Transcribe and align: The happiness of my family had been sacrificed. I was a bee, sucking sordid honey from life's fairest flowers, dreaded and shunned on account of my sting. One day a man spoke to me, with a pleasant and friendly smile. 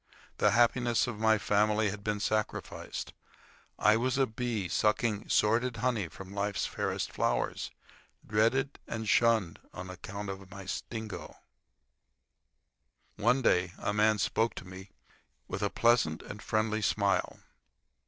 The 0.39 0.49
happiness 0.57 1.05
of 1.05 1.19
my 1.19 1.37
family 1.37 1.91
had 1.91 2.03
been 2.03 2.19
sacrificed. 2.19 3.13
I 3.77 3.97
was 3.97 4.17
a 4.17 4.25
bee, 4.25 4.67
sucking 4.67 5.29
sordid 5.29 5.77
honey 5.77 6.07
from 6.07 6.33
life's 6.33 6.65
fairest 6.65 7.11
flowers, 7.11 7.69
dreaded 8.25 8.79
and 8.87 9.07
shunned 9.07 9.59
on 9.75 9.91
account 9.91 10.29
of 10.31 10.49
my 10.49 10.65
sting. 10.65 11.11
One 13.17 13.43
day 13.43 13.73
a 13.77 13.93
man 13.93 14.17
spoke 14.17 14.55
to 14.55 14.65
me, 14.67 14.89
with 15.47 15.61
a 15.61 15.69
pleasant 15.69 16.23
and 16.23 16.41
friendly 16.41 16.81
smile. 16.81 17.39